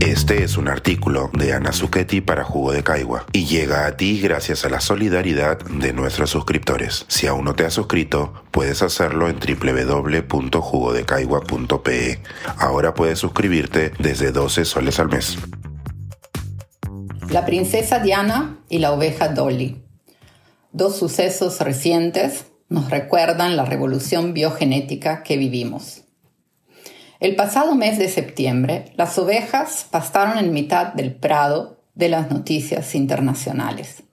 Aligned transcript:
Este 0.00 0.42
es 0.42 0.56
un 0.56 0.66
artículo 0.68 1.30
de 1.34 1.52
Ana 1.52 1.74
Zucchetti 1.74 2.22
para 2.22 2.42
Jugo 2.42 2.72
de 2.72 2.82
Caigua 2.82 3.26
y 3.32 3.44
llega 3.44 3.84
a 3.84 3.98
ti 3.98 4.18
gracias 4.18 4.64
a 4.64 4.70
la 4.70 4.80
solidaridad 4.80 5.58
de 5.58 5.92
nuestros 5.92 6.30
suscriptores. 6.30 7.04
Si 7.08 7.26
aún 7.26 7.44
no 7.44 7.54
te 7.54 7.66
has 7.66 7.74
suscrito, 7.74 8.32
puedes 8.50 8.80
hacerlo 8.80 9.28
en 9.28 9.38
www.jugodecaigua.pe. 9.38 12.22
Ahora 12.56 12.94
puedes 12.94 13.18
suscribirte 13.18 13.92
desde 13.98 14.32
12 14.32 14.64
soles 14.64 14.98
al 14.98 15.10
mes. 15.10 15.36
La 17.28 17.44
princesa 17.44 17.98
Diana 17.98 18.58
y 18.70 18.78
la 18.78 18.92
oveja 18.92 19.28
Dolly. 19.28 19.82
Dos 20.72 20.96
sucesos 20.96 21.60
recientes 21.60 22.46
nos 22.70 22.88
recuerdan 22.88 23.54
la 23.54 23.66
revolución 23.66 24.32
biogenética 24.32 25.22
que 25.22 25.36
vivimos. 25.36 26.04
El 27.20 27.36
pasado 27.36 27.74
mes 27.74 27.98
de 27.98 28.08
septiembre, 28.08 28.92
las 28.96 29.18
ovejas 29.18 29.86
pastaron 29.90 30.38
en 30.38 30.54
mitad 30.54 30.94
del 30.94 31.14
prado 31.14 31.76
de 31.94 32.08
las 32.08 32.30
noticias 32.30 32.94
internacionales. 32.94 34.04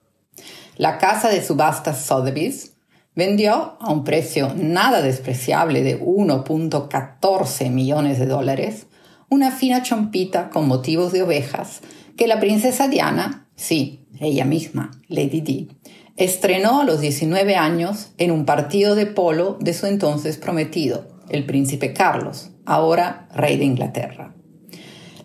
La 0.76 0.98
casa 0.98 1.30
de 1.30 1.42
subastas 1.42 2.04
Sotheby's 2.04 2.74
vendió 3.14 3.78
a 3.80 3.90
un 3.90 4.04
precio 4.04 4.52
nada 4.54 5.00
despreciable 5.00 5.82
de 5.82 5.98
1.14 5.98 7.70
millones 7.70 8.18
de 8.18 8.26
dólares 8.26 8.86
una 9.30 9.52
fina 9.52 9.82
chompita 9.82 10.50
con 10.50 10.68
motivos 10.68 11.10
de 11.12 11.22
ovejas 11.22 11.80
que 12.18 12.26
la 12.26 12.40
princesa 12.40 12.88
Diana, 12.88 13.48
sí, 13.56 14.06
ella 14.20 14.44
misma, 14.44 14.90
Lady 15.08 15.40
Di, 15.40 15.68
estrenó 16.16 16.80
a 16.80 16.84
los 16.84 17.00
19 17.00 17.56
años 17.56 18.10
en 18.18 18.32
un 18.32 18.44
partido 18.44 18.94
de 18.94 19.06
polo 19.06 19.56
de 19.60 19.72
su 19.72 19.86
entonces 19.86 20.36
prometido, 20.36 21.17
el 21.30 21.46
príncipe 21.46 21.92
Carlos, 21.92 22.50
ahora 22.64 23.28
rey 23.34 23.56
de 23.56 23.64
Inglaterra. 23.64 24.34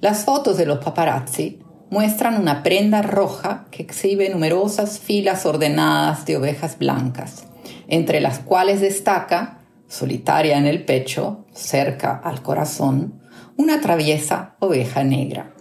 Las 0.02 0.25
fotos 0.25 0.57
de 0.57 0.66
los 0.66 0.80
paparazzi 0.80 1.59
muestran 1.89 2.41
una 2.41 2.64
prenda 2.64 3.02
roja 3.02 3.67
que 3.72 3.83
exhibe 3.83 4.30
numerosas 4.30 5.00
filas 5.00 5.45
ordenadas 5.45 6.25
de 6.25 6.38
ovejas 6.38 6.78
blancas, 6.78 7.45
entre 7.88 8.19
las 8.19 8.39
cuales 8.39 8.81
destaca, 8.81 9.59
solitaria 9.88 10.58
en 10.58 10.66
el 10.66 10.86
pecho, 10.86 11.45
cerca 11.53 12.19
al 12.23 12.41
corazón, 12.41 13.22
una 13.58 13.80
traviesa 13.80 14.56
oveja 14.59 15.03
negra. 15.03 15.53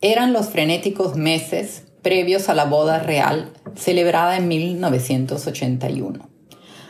Eran 0.00 0.32
los 0.32 0.48
frenéticos 0.48 1.16
meses 1.16 1.84
previos 2.02 2.48
a 2.48 2.54
la 2.54 2.66
boda 2.66 2.98
real 2.98 3.52
celebrada 3.76 4.36
en 4.36 4.48
1981. 4.48 6.28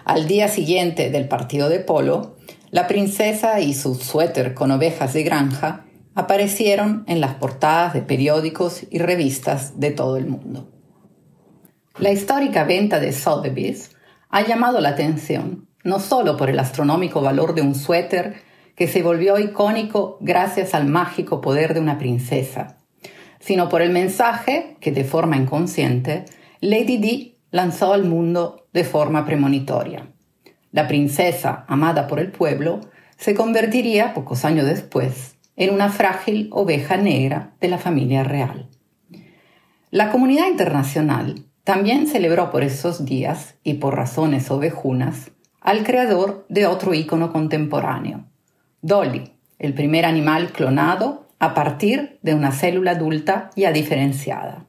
Al 0.05 0.27
día 0.27 0.49
siguiente 0.49 1.11
del 1.11 1.29
partido 1.29 1.69
de 1.69 1.81
polo, 1.81 2.34
la 2.75 2.89
princesa 2.89 3.61
y 3.61 3.73
su 3.73 3.95
suéter 3.95 4.53
con 4.53 4.73
ovejas 4.73 5.13
de 5.13 5.23
granja 5.23 5.85
aparecieron 6.17 7.05
en 7.07 7.21
las 7.21 7.35
portadas 7.35 7.95
de 7.95 8.03
periódicos 8.03 8.85
y 8.91 8.99
revistas 8.99 9.79
de 9.79 9.93
todo 9.93 10.17
el 10.17 10.27
mundo. 10.27 10.73
La 12.01 12.11
histórica 12.11 12.65
venta 12.65 12.99
de 12.99 13.13
Sotheby's 13.13 13.93
ha 14.29 14.45
llamado 14.45 14.81
la 14.81 14.89
atención 14.89 15.69
no 15.85 16.01
solo 16.01 16.37
por 16.37 16.51
el 16.51 16.59
astronómico 16.59 17.21
valor 17.21 17.55
de 17.55 17.63
un 17.63 17.77
suéter 17.77 18.43
que 18.75 18.89
se 18.89 19.05
volvió 19.05 19.39
icónico 19.39 20.19
gracias 20.21 20.75
al 20.75 20.87
mágico 20.87 21.41
poder 21.41 21.75
de 21.75 21.81
una 21.81 21.97
princesa, 21.97 22.79
sino 23.39 23.69
por 23.69 23.83
el 23.83 23.91
mensaje 23.91 24.79
que 24.81 24.91
de 24.91 25.05
forma 25.05 25.37
inconsciente 25.37 26.25
Lady 26.61 26.97
Di 26.97 27.39
lanzó 27.53 27.93
al 27.93 28.03
mundo 28.03 28.67
de 28.73 28.83
forma 28.83 29.25
premonitoria. 29.25 30.14
La 30.75 30.89
princesa, 30.89 31.65
amada 31.69 32.09
por 32.09 32.19
el 32.19 32.33
pueblo, 32.33 32.81
se 33.17 33.37
convertiría, 33.37 34.13
pocos 34.13 34.45
años 34.45 34.67
después, 34.67 35.37
en 35.55 35.73
una 35.73 35.89
frágil 35.89 36.49
oveja 36.51 36.97
negra 36.97 37.55
de 37.61 37.69
la 37.69 37.79
familia 37.79 38.25
real. 38.25 38.69
La 39.93 40.11
comunidad 40.11 40.49
internacional 40.49 41.45
también 41.63 42.09
celebró 42.09 42.51
por 42.51 42.65
esos 42.65 43.05
días, 43.05 43.55
y 43.63 43.75
por 43.75 43.95
razones 43.95 44.51
ovejunas, 44.51 45.31
al 45.61 45.85
creador 45.85 46.45
de 46.49 46.67
otro 46.67 46.93
ícono 46.93 47.33
contemporáneo, 47.33 48.25
Dolly, 48.83 49.33
el 49.61 49.75
primer 49.75 50.05
animal 50.05 50.51
clonado 50.51 51.29
a 51.39 51.55
partir 51.55 52.19
de 52.23 52.35
una 52.35 52.51
célula 52.51 52.91
adulta 52.91 53.51
ya 53.55 53.71
diferenciada. 53.71 54.67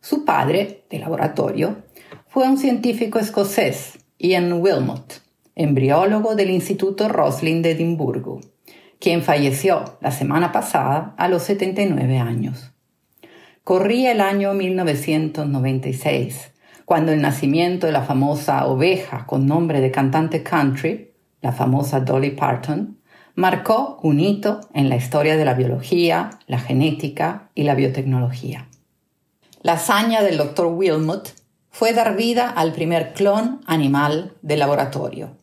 Su 0.00 0.24
padre, 0.24 0.84
de 0.88 1.00
laboratorio, 1.00 1.82
fue 2.28 2.46
un 2.46 2.58
científico 2.58 3.18
escocés 3.18 3.99
Ian 4.22 4.52
Wilmot, 4.52 5.22
embriólogo 5.54 6.34
del 6.34 6.50
Instituto 6.50 7.08
Roslin 7.08 7.62
de 7.62 7.70
Edimburgo, 7.70 8.42
quien 8.98 9.22
falleció 9.22 9.96
la 10.02 10.10
semana 10.10 10.52
pasada 10.52 11.14
a 11.16 11.26
los 11.28 11.44
79 11.44 12.18
años. 12.18 12.70
Corría 13.64 14.12
el 14.12 14.20
año 14.20 14.52
1996, 14.52 16.50
cuando 16.84 17.12
el 17.12 17.22
nacimiento 17.22 17.86
de 17.86 17.92
la 17.92 18.02
famosa 18.02 18.66
oveja 18.66 19.24
con 19.24 19.46
nombre 19.46 19.80
de 19.80 19.90
cantante 19.90 20.42
country, 20.42 21.12
la 21.40 21.52
famosa 21.52 22.00
Dolly 22.00 22.32
Parton, 22.32 22.98
marcó 23.36 24.00
un 24.02 24.20
hito 24.20 24.60
en 24.74 24.90
la 24.90 24.96
historia 24.96 25.38
de 25.38 25.46
la 25.46 25.54
biología, 25.54 26.28
la 26.46 26.58
genética 26.58 27.48
y 27.54 27.62
la 27.62 27.74
biotecnología. 27.74 28.68
La 29.62 29.72
hazaña 29.74 30.20
del 30.20 30.36
Dr. 30.36 30.66
Wilmot 30.66 31.39
fue 31.70 31.92
dar 31.92 32.16
vida 32.16 32.48
al 32.48 32.72
primer 32.72 33.14
clon 33.14 33.60
animal 33.66 34.34
de 34.42 34.56
laboratorio. 34.56 35.36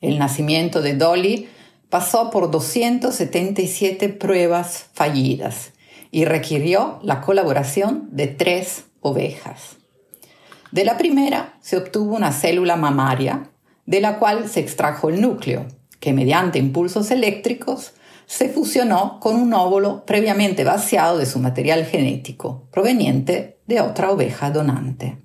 El 0.00 0.18
nacimiento 0.18 0.82
de 0.82 0.94
Dolly 0.94 1.48
pasó 1.88 2.30
por 2.30 2.50
277 2.50 4.08
pruebas 4.08 4.86
fallidas 4.92 5.72
y 6.10 6.24
requirió 6.24 6.98
la 7.02 7.20
colaboración 7.20 8.08
de 8.10 8.26
tres 8.26 8.84
ovejas. 9.00 9.76
De 10.72 10.84
la 10.84 10.96
primera 10.96 11.58
se 11.60 11.76
obtuvo 11.76 12.16
una 12.16 12.32
célula 12.32 12.76
mamaria, 12.76 13.50
de 13.86 14.00
la 14.00 14.18
cual 14.18 14.48
se 14.48 14.60
extrajo 14.60 15.10
el 15.10 15.20
núcleo, 15.20 15.66
que 16.00 16.12
mediante 16.12 16.58
impulsos 16.58 17.10
eléctricos 17.10 17.92
se 18.26 18.48
fusionó 18.48 19.20
con 19.20 19.36
un 19.36 19.52
óvulo 19.52 20.04
previamente 20.06 20.64
vaciado 20.64 21.18
de 21.18 21.26
su 21.26 21.38
material 21.38 21.84
genético, 21.84 22.68
proveniente 22.70 23.58
de 23.66 23.80
otra 23.80 24.10
oveja 24.10 24.50
donante. 24.50 25.18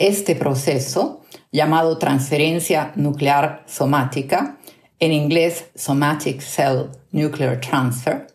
Este 0.00 0.34
proceso, 0.34 1.20
llamado 1.52 1.98
transferencia 1.98 2.92
nuclear 2.96 3.64
somática, 3.66 4.56
en 4.98 5.12
inglés 5.12 5.66
Somatic 5.74 6.40
Cell 6.40 6.86
Nuclear 7.12 7.60
Transfer, 7.60 8.26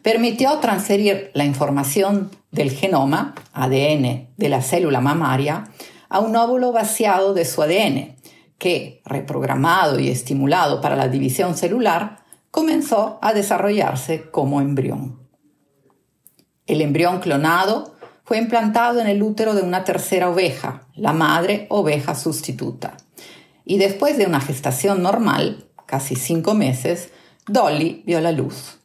permitió 0.00 0.60
transferir 0.60 1.32
la 1.34 1.44
información 1.44 2.30
del 2.52 2.70
genoma, 2.70 3.34
ADN, 3.52 4.28
de 4.36 4.48
la 4.48 4.62
célula 4.62 5.00
mamaria 5.00 5.64
a 6.08 6.20
un 6.20 6.36
óvulo 6.36 6.70
vaciado 6.70 7.34
de 7.34 7.44
su 7.44 7.62
ADN, 7.62 8.14
que, 8.56 9.02
reprogramado 9.04 9.98
y 9.98 10.10
estimulado 10.10 10.80
para 10.80 10.94
la 10.94 11.08
división 11.08 11.56
celular, 11.56 12.20
comenzó 12.52 13.18
a 13.22 13.32
desarrollarse 13.32 14.30
como 14.30 14.60
embrión. 14.60 15.18
El 16.68 16.80
embrión 16.80 17.18
clonado 17.18 17.98
fue 18.28 18.36
implantado 18.36 19.00
en 19.00 19.06
el 19.06 19.22
útero 19.22 19.54
de 19.54 19.62
una 19.62 19.84
tercera 19.84 20.28
oveja, 20.28 20.82
la 20.98 21.12
madre 21.12 21.66
oveja 21.70 22.14
sustituta. 22.14 22.96
Y 23.64 23.78
después 23.78 24.18
de 24.18 24.26
una 24.26 24.40
gestación 24.40 25.02
normal, 25.02 25.64
casi 25.86 26.16
cinco 26.16 26.54
meses, 26.54 27.10
Dolly 27.46 28.02
vio 28.06 28.20
la 28.20 28.32
luz. 28.32 28.78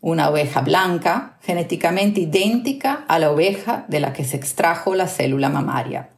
Una 0.00 0.30
oveja 0.30 0.60
blanca, 0.60 1.38
genéticamente 1.42 2.20
idéntica 2.20 3.04
a 3.08 3.18
la 3.18 3.30
oveja 3.30 3.84
de 3.88 4.00
la 4.00 4.12
que 4.12 4.24
se 4.24 4.36
extrajo 4.36 4.94
la 4.94 5.08
célula 5.08 5.48
mamaria. 5.48 6.10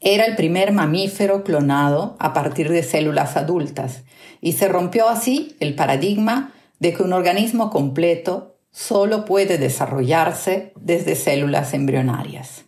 Era 0.00 0.26
el 0.26 0.36
primer 0.36 0.72
mamífero 0.72 1.44
clonado 1.44 2.16
a 2.18 2.34
partir 2.34 2.70
de 2.70 2.82
células 2.82 3.38
adultas 3.38 4.02
y 4.42 4.52
se 4.52 4.68
rompió 4.68 5.08
así 5.08 5.56
el 5.60 5.74
paradigma 5.74 6.52
de 6.78 6.92
que 6.92 7.02
un 7.02 7.14
organismo 7.14 7.70
completo 7.70 8.56
solo 8.70 9.24
puede 9.24 9.56
desarrollarse 9.56 10.74
desde 10.76 11.14
células 11.14 11.72
embrionarias. 11.72 12.63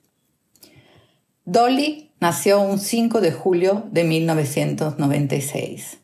Dolly 1.49 2.11
nació 2.19 2.61
un 2.61 2.81
5 2.81 3.21
de 3.21 3.31
julio 3.31 3.85
de 3.93 4.03
1996, 4.03 5.99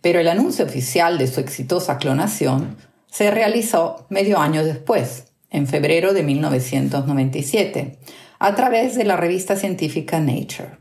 pero 0.00 0.18
el 0.18 0.28
anuncio 0.28 0.64
oficial 0.64 1.18
de 1.18 1.26
su 1.26 1.40
exitosa 1.40 1.98
clonación 1.98 2.78
se 3.10 3.30
realizó 3.30 4.06
medio 4.08 4.38
año 4.38 4.64
después, 4.64 5.26
en 5.50 5.66
febrero 5.66 6.14
de 6.14 6.22
1997, 6.22 7.98
a 8.38 8.54
través 8.54 8.94
de 8.94 9.04
la 9.04 9.16
revista 9.16 9.56
científica 9.56 10.20
Nature. 10.20 10.78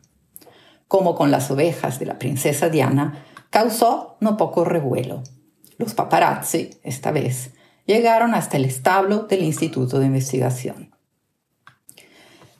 Como 0.87 1.13
con 1.15 1.29
las 1.29 1.51
ovejas 1.51 1.99
de 1.99 2.05
la 2.05 2.17
princesa 2.17 2.69
Diana, 2.69 3.25
causó 3.49 4.15
no 4.21 4.37
poco 4.37 4.63
revuelo. 4.63 5.21
Los 5.77 5.93
paparazzi, 5.93 6.69
esta 6.81 7.11
vez, 7.11 7.49
llegaron 7.85 8.35
hasta 8.35 8.55
el 8.55 8.63
establo 8.63 9.23
del 9.23 9.43
Instituto 9.43 9.99
de 9.99 10.05
Investigación. 10.05 10.96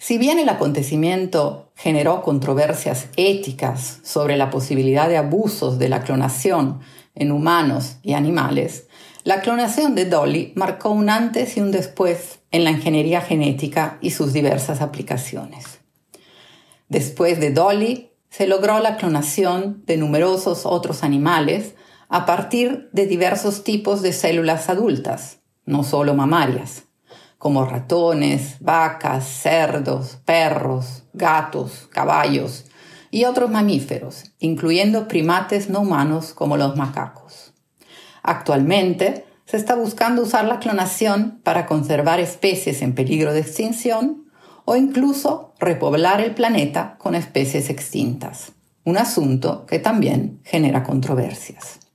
Si 0.07 0.17
bien 0.17 0.39
el 0.39 0.47
acontecimiento 0.47 1.73
generó 1.75 2.23
controversias 2.23 3.09
éticas 3.17 3.99
sobre 4.03 4.37
la 4.37 4.49
posibilidad 4.49 5.09
de 5.09 5.17
abusos 5.17 5.79
de 5.79 5.89
la 5.89 6.01
clonación 6.01 6.79
en 7.13 7.33
humanos 7.33 7.97
y 8.03 8.13
animales, 8.13 8.87
La 9.25 9.41
clonación 9.41 9.95
de 9.95 10.05
Dolly 10.05 10.53
marcó 10.55 10.91
un 10.91 11.09
antes 11.09 11.57
y 11.57 11.59
un 11.59 11.71
después 11.71 12.39
en 12.51 12.63
la 12.63 12.71
ingeniería 12.71 13.19
genética 13.19 13.97
y 13.99 14.11
sus 14.11 14.31
diversas 14.31 14.79
aplicaciones. 14.79 15.81
Después 16.87 17.41
de 17.41 17.51
Dolly, 17.51 18.13
se 18.29 18.47
logró 18.47 18.79
la 18.79 18.95
clonación 18.95 19.83
de 19.85 19.97
numerosos 19.97 20.65
otros 20.65 21.03
animales 21.03 21.75
a 22.07 22.25
partir 22.25 22.87
de 22.93 23.07
diversos 23.07 23.65
tipos 23.65 24.01
de 24.01 24.13
células 24.13 24.69
adultas, 24.69 25.39
no 25.65 25.83
solo 25.83 26.15
mamarias, 26.15 26.86
como 27.37 27.65
ratones, 27.65 28.57
vacas, 28.59 29.25
cerdos, 29.25 30.17
perros, 30.25 31.03
gatos, 31.13 31.87
caballos 31.91 32.65
y 33.11 33.25
otros 33.25 33.49
mamíferos, 33.49 34.31
incluyendo 34.39 35.07
primates 35.07 35.69
no 35.69 35.81
humanos 35.81 36.33
como 36.33 36.57
los 36.57 36.75
macacos. 36.75 37.53
Actualmente, 38.23 39.25
se 39.45 39.55
está 39.55 39.75
buscando 39.75 40.23
usar 40.23 40.45
la 40.45 40.59
clonación 40.59 41.39
para 41.43 41.65
conservar 41.65 42.19
especies 42.19 42.81
en 42.81 42.95
peligro 42.95 43.33
de 43.33 43.39
extinción 43.39 44.25
o 44.65 44.75
incluso 44.75 45.53
repoblar 45.59 46.19
el 46.19 46.35
planeta 46.35 46.97
con 46.97 47.15
especies 47.15 47.69
extintas, 47.69 48.51
un 48.83 48.97
asunto 48.97 49.65
que 49.65 49.79
también 49.79 50.41
genera 50.43 50.83
controversias. 50.83 51.86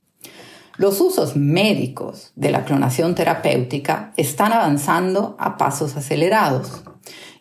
Los 0.77 0.99
usos 1.01 1.35
médicos 1.35 2.31
de 2.35 2.49
la 2.49 2.65
clonación 2.65 3.13
terapéutica 3.13 4.11
están 4.17 4.53
avanzando 4.53 5.35
a 5.37 5.57
pasos 5.57 5.95
acelerados 5.95 6.81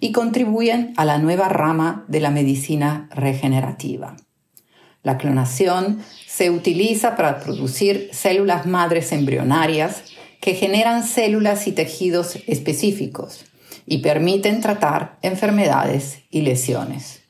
y 0.00 0.12
contribuyen 0.12 0.93
a 0.99 1.06
la 1.06 1.17
nueva 1.17 1.49
rama 1.49 2.05
de 2.08 2.20
la 2.20 2.31
medicina 2.31 3.08
regenerativa. 3.11 4.17
La 5.02 5.17
clonación 5.17 6.02
se 6.26 6.50
utiliza 6.50 7.17
para 7.17 7.40
producir 7.40 8.11
células 8.12 8.67
madres 8.67 9.12
embrionarias 9.12 10.02
que 10.43 10.55
generan 10.55 11.02
células 11.02 11.67
y 11.67 11.73
tejidos 11.73 12.37
específicos 12.46 13.46
y 13.87 13.99
permiten 13.99 14.61
tratar 14.61 15.19
enfermedades 15.23 16.19
y 16.31 16.43
lesiones. 16.43 17.23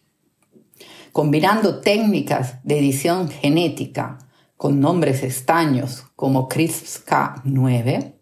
Combinando 1.13 1.81
técnicas 1.81 2.57
de 2.65 2.79
edición 2.79 3.29
genética 3.29 4.19
con 4.63 4.79
nombres 4.79 5.25
estaños 5.25 6.05
como 6.15 6.49
CRISPR-Cas9 6.49 8.13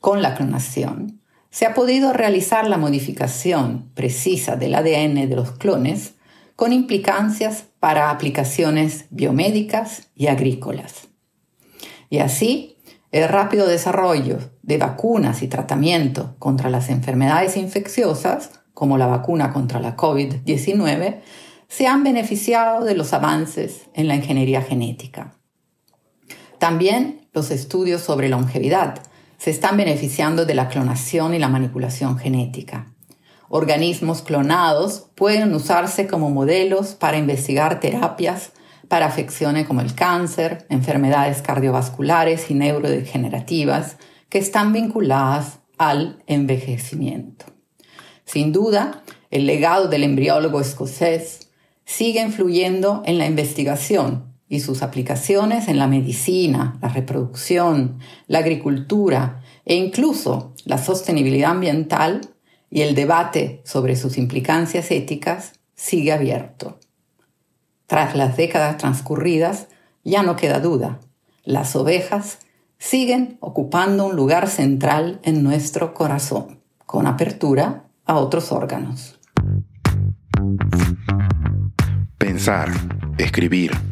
con 0.00 0.22
la 0.22 0.34
clonación, 0.34 1.20
se 1.50 1.66
ha 1.66 1.74
podido 1.74 2.14
realizar 2.14 2.66
la 2.66 2.78
modificación 2.78 3.90
precisa 3.92 4.56
del 4.56 4.74
ADN 4.74 5.28
de 5.28 5.36
los 5.36 5.50
clones 5.50 6.14
con 6.56 6.72
implicancias 6.72 7.66
para 7.78 8.08
aplicaciones 8.08 9.04
biomédicas 9.10 10.08
y 10.14 10.28
agrícolas. 10.28 11.08
Y 12.08 12.20
así, 12.20 12.78
el 13.10 13.28
rápido 13.28 13.66
desarrollo 13.66 14.38
de 14.62 14.78
vacunas 14.78 15.42
y 15.42 15.48
tratamiento 15.48 16.36
contra 16.38 16.70
las 16.70 16.88
enfermedades 16.88 17.58
infecciosas, 17.58 18.62
como 18.72 18.96
la 18.96 19.08
vacuna 19.08 19.52
contra 19.52 19.78
la 19.78 19.94
COVID-19, 19.94 21.20
se 21.68 21.86
han 21.86 22.02
beneficiado 22.02 22.82
de 22.82 22.94
los 22.94 23.12
avances 23.12 23.90
en 23.92 24.08
la 24.08 24.14
ingeniería 24.16 24.62
genética. 24.62 25.36
También 26.62 27.26
los 27.32 27.50
estudios 27.50 28.02
sobre 28.02 28.28
longevidad 28.28 29.02
se 29.36 29.50
están 29.50 29.76
beneficiando 29.76 30.46
de 30.46 30.54
la 30.54 30.68
clonación 30.68 31.34
y 31.34 31.40
la 31.40 31.48
manipulación 31.48 32.18
genética 32.18 32.86
organismos 33.48 34.22
clonados 34.22 35.08
pueden 35.16 35.52
usarse 35.54 36.06
como 36.06 36.30
modelos 36.30 36.94
para 36.94 37.18
investigar 37.18 37.80
terapias 37.80 38.52
para 38.86 39.06
afecciones 39.06 39.66
como 39.66 39.80
el 39.80 39.96
cáncer, 39.96 40.64
enfermedades 40.68 41.42
cardiovasculares 41.42 42.48
y 42.48 42.54
neurodegenerativas 42.54 43.96
que 44.28 44.38
están 44.38 44.72
vinculadas 44.72 45.58
al 45.78 46.22
envejecimiento. 46.28 47.46
Sin 48.24 48.52
duda, 48.52 49.02
el 49.32 49.46
legado 49.46 49.88
del 49.88 50.04
embriólogo 50.04 50.60
escocés 50.60 51.50
sigue 51.84 52.20
influyendo 52.20 53.02
en 53.04 53.18
la 53.18 53.26
investigación 53.26 54.31
y 54.52 54.60
sus 54.60 54.82
aplicaciones 54.82 55.66
en 55.68 55.78
la 55.78 55.86
medicina, 55.86 56.76
la 56.82 56.88
reproducción, 56.88 58.00
la 58.26 58.40
agricultura 58.40 59.40
e 59.64 59.76
incluso 59.76 60.52
la 60.66 60.76
sostenibilidad 60.76 61.52
ambiental 61.52 62.20
y 62.68 62.82
el 62.82 62.94
debate 62.94 63.62
sobre 63.64 63.96
sus 63.96 64.18
implicancias 64.18 64.90
éticas 64.90 65.54
sigue 65.74 66.12
abierto. 66.12 66.78
Tras 67.86 68.14
las 68.14 68.36
décadas 68.36 68.76
transcurridas, 68.76 69.68
ya 70.04 70.22
no 70.22 70.36
queda 70.36 70.60
duda, 70.60 71.00
las 71.44 71.74
ovejas 71.74 72.40
siguen 72.76 73.38
ocupando 73.40 74.04
un 74.04 74.16
lugar 74.16 74.48
central 74.48 75.18
en 75.22 75.42
nuestro 75.42 75.94
corazón, 75.94 76.60
con 76.84 77.06
apertura 77.06 77.88
a 78.04 78.16
otros 78.18 78.52
órganos. 78.52 79.18
Pensar, 82.18 82.68
escribir, 83.16 83.91